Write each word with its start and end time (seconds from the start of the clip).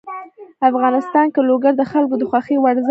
افغانستان 0.69 1.25
کې 1.33 1.41
لوگر 1.49 1.73
د 1.77 1.83
خلکو 1.91 2.15
د 2.17 2.23
خوښې 2.29 2.57
وړ 2.63 2.71
ځای 2.71 2.73
دی. 2.75 2.79